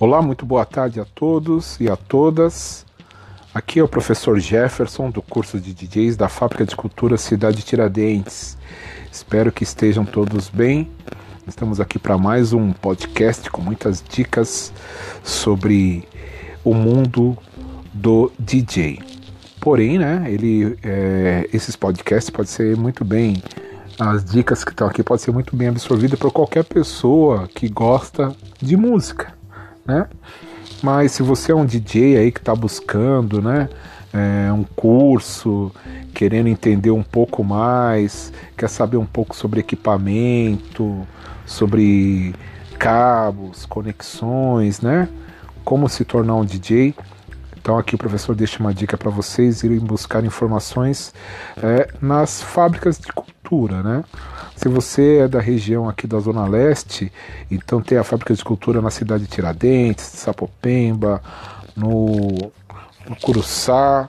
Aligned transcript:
Olá, 0.00 0.22
muito 0.22 0.46
boa 0.46 0.64
tarde 0.64 1.00
a 1.00 1.04
todos 1.04 1.76
e 1.80 1.90
a 1.90 1.96
todas. 1.96 2.86
Aqui 3.52 3.80
é 3.80 3.82
o 3.82 3.88
professor 3.88 4.38
Jefferson 4.38 5.10
do 5.10 5.20
curso 5.20 5.58
de 5.58 5.74
DJs 5.74 6.16
da 6.16 6.28
Fábrica 6.28 6.64
de 6.64 6.76
Cultura 6.76 7.16
Cidade 7.16 7.64
Tiradentes. 7.64 8.56
Espero 9.10 9.50
que 9.50 9.64
estejam 9.64 10.04
todos 10.04 10.48
bem. 10.48 10.88
Estamos 11.48 11.80
aqui 11.80 11.98
para 11.98 12.16
mais 12.16 12.52
um 12.52 12.72
podcast 12.72 13.50
com 13.50 13.60
muitas 13.60 14.00
dicas 14.00 14.72
sobre 15.24 16.06
o 16.62 16.72
mundo 16.74 17.36
do 17.92 18.30
DJ. 18.38 19.00
Porém, 19.60 19.98
né, 19.98 20.26
ele, 20.28 20.78
é, 20.80 21.50
esses 21.52 21.74
podcasts 21.74 22.30
podem 22.30 22.52
ser 22.52 22.76
muito 22.76 23.04
bem, 23.04 23.42
as 23.98 24.24
dicas 24.24 24.62
que 24.62 24.70
estão 24.70 24.86
aqui 24.86 25.02
podem 25.02 25.24
ser 25.24 25.32
muito 25.32 25.56
bem 25.56 25.66
absorvidas 25.66 26.20
por 26.20 26.30
qualquer 26.30 26.62
pessoa 26.62 27.48
que 27.48 27.68
gosta 27.68 28.32
de 28.62 28.76
música 28.76 29.36
né? 29.88 30.06
Mas 30.82 31.12
se 31.12 31.22
você 31.22 31.50
é 31.50 31.54
um 31.54 31.64
DJ 31.64 32.18
aí 32.18 32.30
que 32.30 32.38
está 32.38 32.54
buscando, 32.54 33.42
né, 33.42 33.68
é, 34.12 34.52
um 34.52 34.62
curso, 34.62 35.72
querendo 36.14 36.48
entender 36.48 36.90
um 36.90 37.02
pouco 37.02 37.42
mais, 37.42 38.32
quer 38.56 38.68
saber 38.68 38.96
um 38.96 39.06
pouco 39.06 39.34
sobre 39.34 39.60
equipamento, 39.60 41.06
sobre 41.44 42.34
cabos, 42.78 43.66
conexões, 43.66 44.80
né? 44.80 45.08
Como 45.64 45.88
se 45.88 46.04
tornar 46.04 46.36
um 46.36 46.44
DJ. 46.44 46.94
Então 47.60 47.76
aqui 47.76 47.94
o 47.94 47.98
professor 47.98 48.34
deixa 48.34 48.60
uma 48.60 48.72
dica 48.72 48.96
para 48.96 49.10
vocês 49.10 49.62
irem 49.62 49.78
buscar 49.78 50.24
informações 50.24 51.12
é, 51.62 51.88
nas 52.00 52.40
fábricas 52.40 52.98
de 52.98 53.12
cultura, 53.48 53.82
né? 53.82 54.04
Se 54.54 54.68
você 54.68 55.18
é 55.18 55.28
da 55.28 55.40
região 55.40 55.88
aqui 55.88 56.06
da 56.06 56.18
Zona 56.20 56.46
Leste, 56.46 57.10
então 57.50 57.80
tem 57.80 57.96
a 57.96 58.04
fábrica 58.04 58.34
de 58.34 58.44
cultura 58.44 58.82
na 58.82 58.90
cidade 58.90 59.24
de 59.24 59.30
Tiradentes, 59.30 60.04
Sapopemba, 60.04 61.22
no, 61.74 62.52
no 63.08 63.16
Curuçá, 63.22 64.08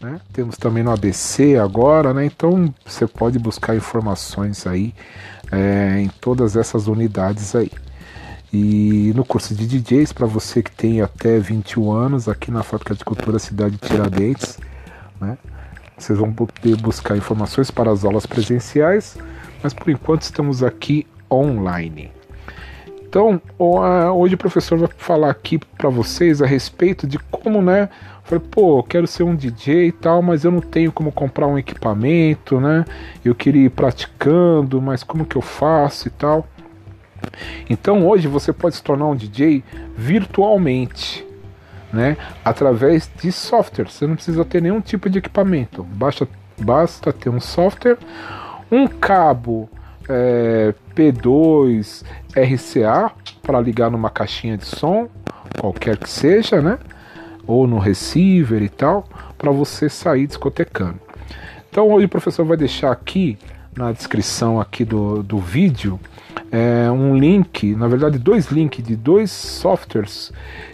né? 0.00 0.20
temos 0.32 0.56
também 0.56 0.82
no 0.82 0.92
ABC 0.92 1.56
agora, 1.56 2.14
né? 2.14 2.24
então 2.24 2.72
você 2.86 3.06
pode 3.06 3.38
buscar 3.38 3.74
informações 3.74 4.66
aí 4.66 4.94
é, 5.50 6.00
em 6.00 6.08
todas 6.08 6.54
essas 6.54 6.86
unidades 6.86 7.56
aí. 7.56 7.72
E 8.52 9.12
no 9.14 9.24
curso 9.24 9.54
de 9.54 9.66
DJs, 9.66 10.12
para 10.12 10.26
você 10.26 10.62
que 10.62 10.70
tem 10.70 11.02
até 11.02 11.38
21 11.38 11.90
anos, 11.90 12.28
aqui 12.28 12.50
na 12.50 12.62
Fábrica 12.62 12.94
de 12.94 13.04
Cultura 13.04 13.38
Cidade 13.38 13.76
de 13.76 13.88
Tiradentes, 13.88 14.58
né? 15.20 15.36
Vocês 15.98 16.18
vão 16.18 16.32
poder 16.32 16.76
buscar 16.76 17.16
informações 17.16 17.70
para 17.70 17.90
as 17.90 18.04
aulas 18.04 18.26
presenciais 18.26 19.18
mas 19.62 19.74
por 19.74 19.90
enquanto 19.90 20.22
estamos 20.22 20.62
aqui 20.62 21.06
online. 21.30 22.10
Então, 23.02 23.40
hoje 23.58 24.34
o 24.34 24.38
professor 24.38 24.78
vai 24.78 24.88
falar 24.96 25.30
aqui 25.30 25.58
para 25.58 25.88
vocês 25.88 26.42
a 26.42 26.46
respeito 26.46 27.06
de 27.06 27.18
como, 27.18 27.62
né? 27.62 27.88
Falei, 28.24 28.44
pô, 28.50 28.80
eu 28.80 28.82
quero 28.82 29.06
ser 29.06 29.22
um 29.22 29.34
DJ 29.34 29.88
e 29.88 29.92
tal, 29.92 30.20
mas 30.20 30.44
eu 30.44 30.50
não 30.50 30.60
tenho 30.60 30.92
como 30.92 31.10
comprar 31.10 31.46
um 31.46 31.58
equipamento, 31.58 32.60
né? 32.60 32.84
Eu 33.24 33.34
queria 33.34 33.64
ir 33.64 33.70
praticando, 33.70 34.82
mas 34.82 35.02
como 35.02 35.24
que 35.24 35.36
eu 35.36 35.42
faço 35.42 36.08
e 36.08 36.10
tal. 36.10 36.46
Então, 37.70 38.06
hoje 38.06 38.28
você 38.28 38.52
pode 38.52 38.76
se 38.76 38.82
tornar 38.82 39.06
um 39.06 39.16
DJ 39.16 39.64
virtualmente, 39.96 41.26
né? 41.92 42.16
Através 42.44 43.10
de 43.20 43.32
software. 43.32 43.88
Você 43.88 44.06
não 44.06 44.14
precisa 44.14 44.44
ter 44.44 44.62
nenhum 44.62 44.80
tipo 44.80 45.08
de 45.08 45.18
equipamento. 45.18 45.82
Basta, 45.82 46.28
basta 46.58 47.12
ter 47.12 47.30
um 47.30 47.40
software 47.40 47.98
um 48.70 48.86
cabo 48.86 49.68
é, 50.08 50.74
P2 50.94 52.04
RCA 52.36 53.12
para 53.42 53.60
ligar 53.60 53.90
numa 53.90 54.10
caixinha 54.10 54.56
de 54.56 54.64
som, 54.64 55.08
qualquer 55.58 55.96
que 55.96 56.08
seja, 56.08 56.60
né? 56.60 56.78
Ou 57.46 57.66
no 57.66 57.78
receiver 57.78 58.62
e 58.62 58.68
tal, 58.68 59.06
para 59.36 59.50
você 59.50 59.88
sair 59.88 60.26
discotecando. 60.26 61.00
Então 61.70 61.88
hoje 61.90 62.06
o 62.06 62.08
professor 62.08 62.44
vai 62.44 62.56
deixar 62.56 62.92
aqui 62.92 63.38
na 63.76 63.92
descrição 63.92 64.60
aqui 64.60 64.84
do, 64.84 65.22
do 65.22 65.38
vídeo 65.38 65.98
é, 66.50 66.90
um 66.90 67.16
link, 67.16 67.74
na 67.74 67.88
verdade 67.88 68.18
dois 68.18 68.50
links 68.50 68.82
de 68.84 68.96
dois 68.96 69.30
softwares 69.30 70.32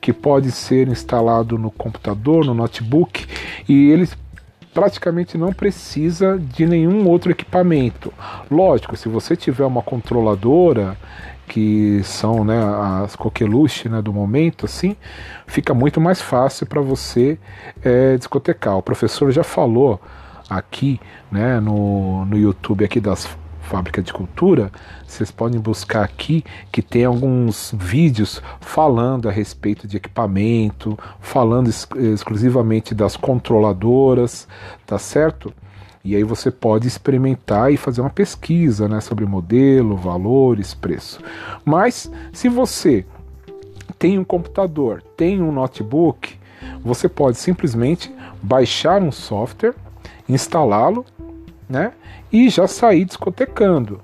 que 0.00 0.12
pode 0.12 0.50
ser 0.52 0.88
instalado 0.88 1.58
no 1.58 1.70
computador, 1.70 2.44
no 2.44 2.54
notebook 2.54 3.26
e 3.68 3.90
eles 3.90 4.16
praticamente 4.72 5.38
não 5.38 5.52
precisa 5.52 6.38
de 6.38 6.66
nenhum 6.66 7.08
outro 7.08 7.30
equipamento. 7.30 8.12
Lógico, 8.50 8.94
se 8.94 9.08
você 9.08 9.34
tiver 9.34 9.64
uma 9.64 9.82
controladora 9.82 10.96
que 11.48 12.02
são 12.04 12.44
né, 12.44 12.58
as 13.02 13.16
coqueluche 13.16 13.88
né, 13.88 14.02
do 14.02 14.12
momento, 14.12 14.66
assim, 14.66 14.94
fica 15.46 15.72
muito 15.72 16.00
mais 16.00 16.20
fácil 16.20 16.66
para 16.66 16.80
você 16.80 17.38
é, 17.82 18.16
discotecar. 18.16 18.76
O 18.76 18.82
professor 18.82 19.30
já 19.30 19.42
falou 19.42 20.00
aqui 20.48 21.00
né, 21.30 21.60
no, 21.60 22.24
no 22.24 22.36
YouTube 22.36 22.84
aqui 22.84 23.00
das 23.00 23.28
Fábrica 23.66 24.00
de 24.00 24.12
Cultura, 24.12 24.70
vocês 25.06 25.30
podem 25.30 25.60
buscar 25.60 26.04
aqui 26.04 26.44
que 26.70 26.80
tem 26.80 27.04
alguns 27.04 27.74
vídeos 27.76 28.40
falando 28.60 29.28
a 29.28 29.32
respeito 29.32 29.88
de 29.88 29.96
equipamento, 29.96 30.96
falando 31.20 31.66
ex 31.68 31.88
exclusivamente 31.96 32.94
das 32.94 33.16
controladoras, 33.16 34.46
tá 34.86 34.98
certo? 34.98 35.52
E 36.04 36.14
aí 36.14 36.22
você 36.22 36.52
pode 36.52 36.86
experimentar 36.86 37.72
e 37.72 37.76
fazer 37.76 38.00
uma 38.00 38.10
pesquisa 38.10 38.88
né, 38.88 39.00
sobre 39.00 39.26
modelo, 39.26 39.96
valores, 39.96 40.72
preço. 40.72 41.18
Mas 41.64 42.08
se 42.32 42.48
você 42.48 43.04
tem 43.98 44.16
um 44.16 44.24
computador, 44.24 45.02
tem 45.16 45.42
um 45.42 45.50
notebook, 45.50 46.38
você 46.84 47.08
pode 47.08 47.36
simplesmente 47.38 48.14
baixar 48.40 49.02
um 49.02 49.10
software, 49.10 49.74
instalá-lo 50.28 51.04
né? 51.68 51.92
E 52.32 52.48
já 52.48 52.66
sair 52.66 53.04
discotecando, 53.04 54.00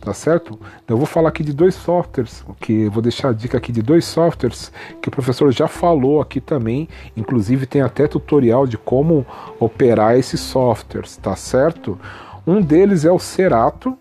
tá 0.00 0.12
certo? 0.12 0.58
Eu 0.86 0.96
vou 0.96 1.06
falar 1.06 1.30
aqui 1.30 1.42
de 1.42 1.52
dois 1.52 1.74
softwares, 1.74 2.44
que 2.60 2.88
vou 2.88 3.02
deixar 3.02 3.30
a 3.30 3.32
dica 3.32 3.56
aqui 3.56 3.72
de 3.72 3.82
dois 3.82 4.04
softwares 4.04 4.72
que 5.00 5.08
o 5.08 5.12
professor 5.12 5.50
já 5.52 5.68
falou 5.68 6.20
aqui 6.20 6.40
também, 6.40 6.88
inclusive 7.16 7.66
tem 7.66 7.80
até 7.80 8.06
tutorial 8.06 8.66
de 8.66 8.76
como 8.76 9.26
operar 9.58 10.16
esses 10.16 10.40
softwares, 10.40 11.16
tá 11.16 11.34
certo? 11.34 11.98
Um 12.46 12.60
deles 12.60 13.04
é 13.04 13.10
o 13.12 13.18
Cerato, 13.18 13.96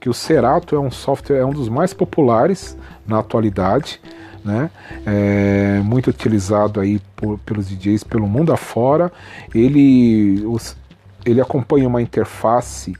que 0.00 0.08
o 0.08 0.14
Cerato 0.14 0.74
é 0.74 0.78
um 0.78 0.90
software, 0.90 1.38
é 1.38 1.44
um 1.44 1.52
dos 1.52 1.68
mais 1.68 1.92
populares 1.94 2.76
na 3.06 3.18
atualidade, 3.18 4.00
né? 4.44 4.70
É 5.06 5.80
muito 5.84 6.10
utilizado 6.10 6.80
aí 6.80 7.00
por, 7.14 7.38
pelos 7.38 7.68
DJs 7.68 8.02
pelo 8.02 8.26
mundo 8.26 8.52
afora. 8.52 9.12
Ele, 9.54 10.44
os, 10.46 10.76
ele 11.24 11.40
acompanha 11.40 11.88
uma 11.88 12.02
interface 12.02 12.94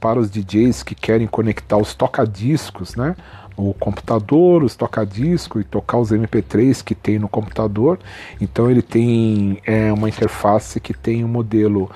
para 0.00 0.18
os 0.18 0.30
DJs 0.30 0.82
que 0.82 0.94
querem 0.94 1.26
conectar 1.26 1.76
os 1.76 1.94
tocadiscos, 1.94 2.94
né? 2.94 3.16
O 3.56 3.74
computador, 3.74 4.62
os 4.62 4.76
tocadiscos 4.76 5.62
e 5.62 5.64
tocar 5.64 5.98
os 5.98 6.12
MP3 6.12 6.82
que 6.82 6.94
tem 6.94 7.18
no 7.18 7.28
computador. 7.28 7.98
Então 8.40 8.70
ele 8.70 8.82
tem 8.82 9.60
é, 9.66 9.92
uma 9.92 10.08
interface 10.08 10.78
que 10.78 10.94
tem 10.94 11.24
o 11.24 11.26
um 11.26 11.30
modelo 11.30 11.90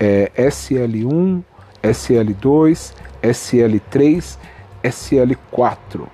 é, 0.00 0.32
SL1, 0.36 1.42
SL2, 1.82 2.94
SL3, 3.22 4.38
SL4. 4.82 6.06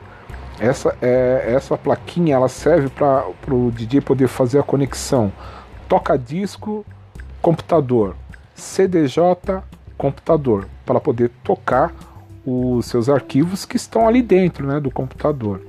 Essa, 0.58 0.96
é, 1.00 1.52
essa 1.54 1.78
plaquinha 1.78 2.34
ela 2.34 2.48
serve 2.48 2.88
para 2.88 3.24
o 3.48 3.70
DJ 3.70 4.00
poder 4.00 4.26
fazer 4.26 4.58
a 4.58 4.64
conexão 4.64 5.32
toca-disco, 5.88 6.84
computador, 7.40 8.16
CDJ 8.58 9.62
computador 9.96 10.68
para 10.84 11.00
poder 11.00 11.30
tocar 11.42 11.92
os 12.46 12.86
seus 12.86 13.08
arquivos 13.08 13.64
que 13.64 13.76
estão 13.76 14.08
ali 14.08 14.22
dentro 14.22 14.66
né, 14.66 14.80
do 14.80 14.90
computador. 14.90 15.60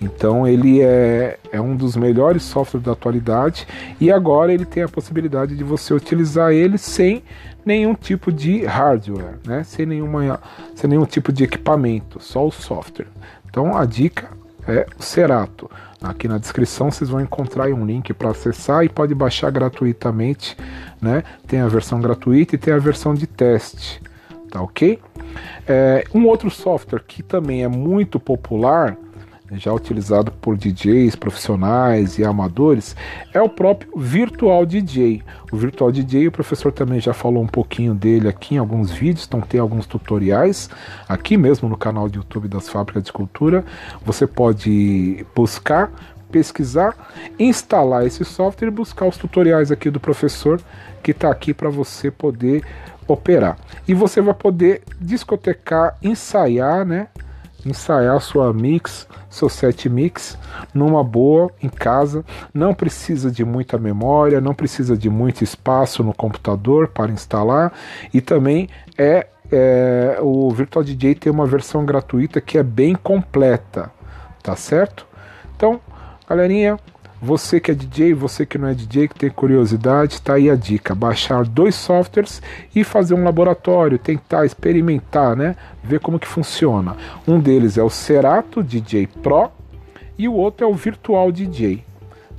Então 0.00 0.46
ele 0.46 0.82
é, 0.82 1.38
é 1.52 1.60
um 1.60 1.76
dos 1.76 1.96
melhores 1.96 2.42
softwares 2.42 2.84
da 2.84 2.92
atualidade 2.92 3.66
e 4.00 4.10
agora 4.10 4.52
ele 4.52 4.64
tem 4.64 4.82
a 4.82 4.88
possibilidade 4.88 5.56
de 5.56 5.62
você 5.62 5.94
utilizar 5.94 6.52
ele 6.52 6.76
sem 6.78 7.22
nenhum 7.64 7.94
tipo 7.94 8.32
de 8.32 8.64
hardware, 8.64 9.38
né? 9.46 9.62
sem, 9.62 9.86
nenhuma, 9.86 10.40
sem 10.74 10.88
nenhum 10.90 11.04
tipo 11.04 11.32
de 11.32 11.44
equipamento, 11.44 12.20
só 12.20 12.46
o 12.46 12.50
software. 12.50 13.06
Então 13.48 13.76
a 13.76 13.84
dica 13.84 14.30
é 14.66 14.86
o 14.98 15.02
Cerato. 15.02 15.70
Aqui 16.02 16.26
na 16.26 16.38
descrição 16.38 16.90
vocês 16.90 17.10
vão 17.10 17.20
encontrar 17.20 17.68
um 17.68 17.84
link 17.84 18.14
para 18.14 18.30
acessar 18.30 18.84
e 18.84 18.88
pode 18.88 19.14
baixar 19.14 19.50
gratuitamente, 19.50 20.56
né? 21.00 21.22
Tem 21.46 21.60
a 21.60 21.68
versão 21.68 22.00
gratuita 22.00 22.54
e 22.54 22.58
tem 22.58 22.72
a 22.72 22.78
versão 22.78 23.14
de 23.14 23.26
teste, 23.26 24.00
tá 24.50 24.62
ok? 24.62 24.98
É, 25.68 26.04
um 26.14 26.26
outro 26.26 26.50
software 26.50 27.02
que 27.06 27.22
também 27.22 27.62
é 27.62 27.68
muito 27.68 28.18
popular 28.18 28.96
já 29.58 29.72
utilizado 29.72 30.30
por 30.30 30.56
DJs 30.56 31.16
profissionais 31.16 32.18
e 32.18 32.24
amadores, 32.24 32.94
é 33.32 33.40
o 33.40 33.48
próprio 33.48 33.90
Virtual 33.96 34.64
DJ. 34.64 35.22
O 35.50 35.56
Virtual 35.56 35.90
DJ, 35.90 36.28
o 36.28 36.32
professor 36.32 36.72
também 36.72 37.00
já 37.00 37.12
falou 37.12 37.42
um 37.42 37.48
pouquinho 37.48 37.94
dele 37.94 38.28
aqui 38.28 38.54
em 38.54 38.58
alguns 38.58 38.90
vídeos, 38.90 39.26
então 39.26 39.40
tem 39.40 39.60
alguns 39.60 39.86
tutoriais 39.86 40.70
aqui 41.08 41.36
mesmo 41.36 41.68
no 41.68 41.76
canal 41.76 42.08
do 42.08 42.16
YouTube 42.16 42.48
das 42.48 42.68
Fábricas 42.68 43.04
de 43.04 43.12
Cultura. 43.12 43.64
Você 44.04 44.26
pode 44.26 45.26
buscar 45.34 45.90
pesquisar, 46.30 46.96
instalar 47.38 48.06
esse 48.06 48.24
software 48.24 48.68
e 48.68 48.70
buscar 48.70 49.06
os 49.06 49.16
tutoriais 49.16 49.72
aqui 49.72 49.90
do 49.90 49.98
professor 49.98 50.60
que 51.02 51.10
está 51.10 51.30
aqui 51.30 51.52
para 51.52 51.68
você 51.68 52.10
poder 52.10 52.64
operar. 53.06 53.58
E 53.86 53.94
você 53.94 54.20
vai 54.20 54.34
poder 54.34 54.82
discotecar, 55.00 55.96
ensaiar, 56.02 56.84
né? 56.84 57.08
Ensaiar 57.64 58.20
sua 58.20 58.52
mix, 58.52 59.06
seu 59.28 59.48
set 59.48 59.88
mix 59.88 60.38
numa 60.72 61.04
boa 61.04 61.50
em 61.62 61.68
casa. 61.68 62.24
Não 62.52 62.74
precisa 62.74 63.30
de 63.30 63.44
muita 63.44 63.78
memória, 63.78 64.40
não 64.40 64.54
precisa 64.54 64.96
de 64.96 65.10
muito 65.10 65.44
espaço 65.44 66.02
no 66.02 66.14
computador 66.14 66.88
para 66.88 67.12
instalar 67.12 67.72
e 68.12 68.20
também 68.20 68.68
é, 68.96 69.26
é 69.50 70.18
o 70.20 70.50
Virtual 70.50 70.84
DJ 70.84 71.14
tem 71.14 71.32
uma 71.32 71.46
versão 71.46 71.84
gratuita 71.84 72.40
que 72.40 72.58
é 72.58 72.62
bem 72.62 72.94
completa, 72.94 73.90
tá 74.42 74.56
certo? 74.56 75.06
Então, 75.56 75.80
galerinha, 76.28 76.78
você 77.22 77.60
que 77.60 77.70
é 77.70 77.74
DJ, 77.74 78.14
você 78.14 78.46
que 78.46 78.56
não 78.56 78.68
é 78.68 78.74
DJ, 78.74 79.08
que 79.08 79.14
tem 79.14 79.30
curiosidade, 79.30 80.14
está 80.14 80.34
aí 80.34 80.48
a 80.48 80.56
dica: 80.56 80.94
baixar 80.94 81.44
dois 81.44 81.74
softwares 81.74 82.40
e 82.74 82.82
fazer 82.82 83.14
um 83.14 83.24
laboratório, 83.24 83.98
tentar 83.98 84.46
experimentar, 84.46 85.36
né? 85.36 85.54
Ver 85.82 86.00
como 86.00 86.18
que 86.18 86.26
funciona. 86.26 86.96
Um 87.28 87.38
deles 87.38 87.76
é 87.76 87.82
o 87.82 87.90
Serato 87.90 88.62
DJ 88.62 89.06
Pro 89.06 89.50
e 90.16 90.28
o 90.28 90.34
outro 90.34 90.66
é 90.66 90.68
o 90.68 90.74
Virtual 90.74 91.30
DJ 91.30 91.89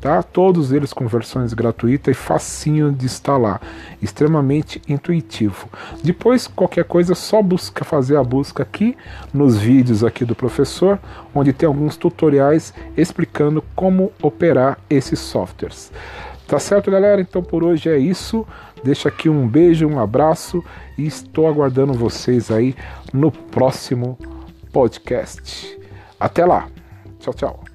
tá? 0.01 0.24
Todos 0.24 0.71
eles 0.71 0.92
com 0.92 1.07
versões 1.07 1.53
gratuitas 1.53 2.13
e 2.13 2.19
facinho 2.19 2.92
de 2.92 3.06
instalar, 3.06 3.62
extremamente 4.01 4.81
intuitivo. 4.89 5.69
Depois, 6.03 6.48
qualquer 6.48 6.83
coisa, 6.83 7.13
só 7.13 7.42
busca 7.42 7.86
fazer 7.86 8.18
a 8.18 8.24
busca 8.24 8.63
aqui 8.63 8.98
nos 9.33 9.57
vídeos 9.57 10.03
aqui 10.03 10.25
do 10.25 10.36
professor, 10.36 11.00
onde 11.33 11.53
tem 11.53 11.68
alguns 11.68 11.95
tutoriais 11.95 12.74
explicando 12.98 13.63
como 13.75 14.12
operar 14.21 14.80
esses 14.89 15.19
softwares. 15.19 15.92
Tá 16.48 16.59
certo, 16.59 16.92
galera? 16.92 17.21
Então 17.21 17.42
por 17.42 17.63
hoje 17.63 17.89
é 17.89 17.98
isso. 17.98 18.45
Deixa 18.83 19.07
aqui 19.07 19.30
um 19.30 19.48
beijo, 19.48 19.88
um 19.88 20.00
abraço 20.00 20.62
e 20.98 21.06
estou 21.06 21.48
aguardando 21.48 21.94
vocês 21.94 22.51
aí 22.51 22.75
no 23.13 23.31
próximo 23.31 24.18
podcast. 24.74 25.80
Até 26.19 26.45
lá. 26.45 26.68
Tchau, 27.19 27.33
tchau. 27.33 27.71